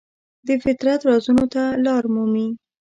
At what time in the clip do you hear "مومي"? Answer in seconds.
2.15-2.47